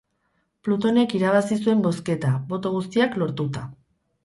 Plutonek 0.67 1.13
irabazi 1.17 1.59
zuen 1.67 1.85
bozketa, 1.89 2.33
boto 2.55 2.73
guztiak 2.79 3.21
lortuta. 3.25 3.67